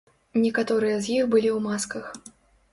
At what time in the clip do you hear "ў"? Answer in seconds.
1.53-1.59